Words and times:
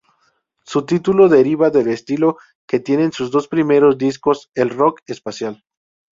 Su 0.65 0.83
título 0.83 1.29
deriva 1.29 1.69
del 1.69 1.87
estilo 1.89 2.37
que 2.65 2.79
tienen 2.79 3.11
sus 3.11 3.29
dos 3.29 3.47
primeros 3.47 3.99
discos, 3.99 4.49
el 4.55 4.71
"rock" 4.71 5.01
espacial. 5.05 5.63